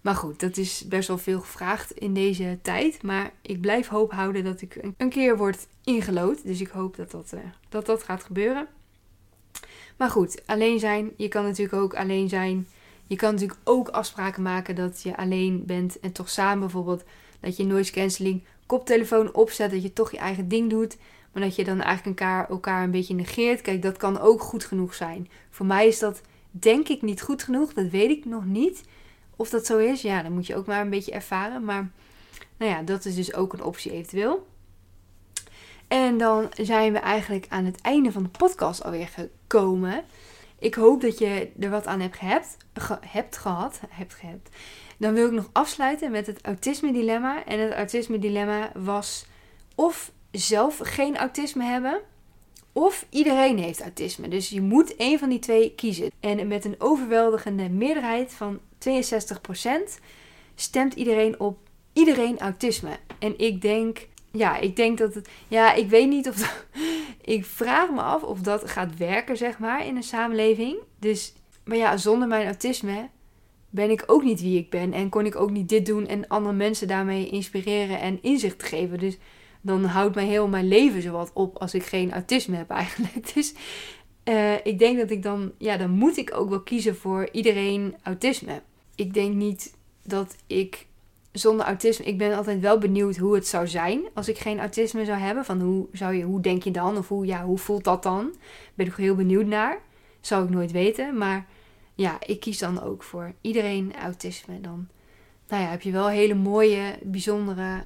[0.00, 3.02] Maar goed, dat is best wel veel gevraagd in deze tijd.
[3.02, 6.44] Maar ik blijf hoop houden dat ik een keer word ingelood.
[6.44, 8.66] Dus ik hoop dat dat, uh, dat, dat gaat gebeuren.
[9.96, 11.10] Maar goed, alleen zijn.
[11.16, 12.66] Je kan natuurlijk ook alleen zijn.
[13.06, 17.04] Je kan natuurlijk ook afspraken maken dat je alleen bent en toch samen bijvoorbeeld
[17.40, 20.96] dat je noise cancelling koptelefoon opzet, dat je toch je eigen ding doet.
[21.32, 23.60] Maar dat je dan eigenlijk elkaar, elkaar een beetje negeert.
[23.60, 25.28] Kijk, dat kan ook goed genoeg zijn.
[25.50, 27.72] Voor mij is dat denk ik niet goed genoeg.
[27.72, 28.84] Dat weet ik nog niet.
[29.36, 31.64] Of dat zo is, ja, dan moet je ook maar een beetje ervaren.
[31.64, 31.90] Maar
[32.56, 34.46] nou ja, dat is dus ook een optie eventueel.
[35.88, 40.04] En dan zijn we eigenlijk aan het einde van de podcast alweer gekomen.
[40.58, 42.56] Ik hoop dat je er wat aan hebt, gehad,
[43.06, 43.80] hebt gehad.
[43.88, 44.48] Hebt.
[44.96, 47.44] Dan wil ik nog afsluiten met het autisme dilemma.
[47.44, 49.26] En het autisme dilemma was
[49.74, 52.00] of zelf geen autisme hebben.
[52.72, 54.28] Of iedereen heeft autisme.
[54.28, 56.10] Dus je moet één van die twee kiezen.
[56.20, 58.60] En met een overweldigende meerderheid van 62%
[60.54, 61.58] stemt iedereen op
[61.92, 62.90] iedereen autisme.
[63.18, 66.66] En ik denk, ja, ik denk dat het, ja, ik weet niet of
[67.36, 70.76] ik vraag me af of dat gaat werken, zeg maar, in een samenleving.
[70.98, 71.32] Dus,
[71.64, 73.08] maar ja, zonder mijn autisme
[73.70, 74.92] ben ik ook niet wie ik ben.
[74.92, 78.98] En kon ik ook niet dit doen en andere mensen daarmee inspireren en inzicht geven.
[78.98, 79.16] Dus
[79.60, 83.32] dan houdt mij heel mijn leven zowat op als ik geen autisme heb eigenlijk.
[83.34, 83.54] Dus
[84.24, 87.96] uh, ik denk dat ik dan, ja, dan moet ik ook wel kiezen voor iedereen
[88.02, 88.62] autisme.
[88.94, 90.86] Ik denk niet dat ik
[91.32, 95.04] zonder autisme, ik ben altijd wel benieuwd hoe het zou zijn als ik geen autisme
[95.04, 95.44] zou hebben.
[95.44, 96.96] Van hoe, zou je, hoe denk je dan?
[96.96, 98.34] Of hoe, ja, hoe voelt dat dan?
[98.74, 99.78] Ben ik heel benieuwd naar.
[100.20, 101.18] Zou ik nooit weten.
[101.18, 101.46] Maar
[101.94, 104.60] ja, ik kies dan ook voor iedereen autisme.
[104.60, 104.88] Dan
[105.48, 107.84] nou ja, heb je wel hele mooie, bijzondere.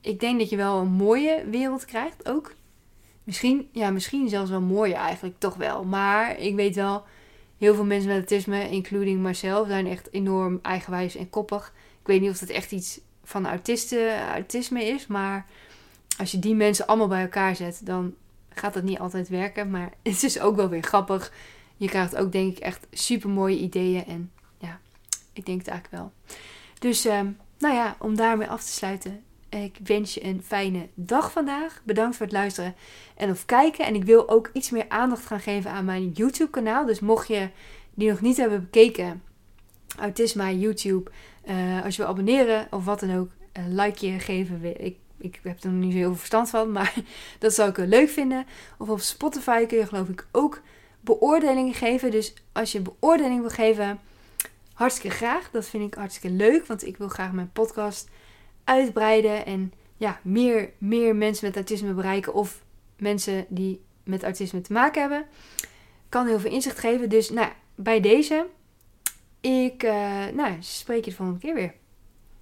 [0.00, 2.54] Ik denk dat je wel een mooie wereld krijgt ook.
[3.24, 5.84] Misschien, ja, misschien zelfs wel mooier eigenlijk, toch wel.
[5.84, 7.04] Maar ik weet wel,
[7.58, 11.72] heel veel mensen met autisme, including Marcel, zijn echt enorm eigenwijs en koppig.
[12.00, 15.46] Ik weet niet of dat echt iets van autisten, autisme is, maar
[16.18, 18.14] als je die mensen allemaal bij elkaar zet, dan
[18.48, 19.70] gaat dat niet altijd werken.
[19.70, 21.32] Maar het is ook wel weer grappig.
[21.76, 24.80] Je krijgt ook denk ik echt super mooie ideeën en ja,
[25.32, 26.12] ik denk het eigenlijk wel.
[26.78, 27.20] Dus uh,
[27.58, 31.80] nou ja, om daarmee af te sluiten, ik wens je een fijne dag vandaag.
[31.84, 32.74] Bedankt voor het luisteren
[33.16, 33.86] en of kijken.
[33.86, 36.86] En ik wil ook iets meer aandacht gaan geven aan mijn YouTube kanaal.
[36.86, 37.48] Dus mocht je
[37.94, 39.22] die nog niet hebben bekeken,
[39.98, 41.10] Autisma YouTube.
[41.48, 44.84] Uh, als je wil abonneren of wat dan ook, een likeje geven.
[44.84, 46.94] Ik, ik heb er nog niet zo heel veel verstand van, maar
[47.38, 48.46] dat zou ik leuk vinden.
[48.78, 50.60] Of op Spotify kun je geloof ik ook
[51.00, 52.10] beoordelingen geven.
[52.10, 54.00] Dus als je beoordeling wil geven,
[54.72, 55.50] hartstikke graag.
[55.50, 58.08] Dat vind ik hartstikke leuk, want ik wil graag mijn podcast
[58.68, 62.64] uitbreiden en ja, meer, meer mensen met autisme bereiken of
[62.96, 65.26] mensen die met autisme te maken hebben.
[66.08, 67.08] Kan heel veel inzicht geven.
[67.08, 68.46] Dus nou, bij deze,
[69.40, 71.74] ik uh, nou, spreek je de volgende keer weer.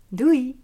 [0.08, 0.60] Doei!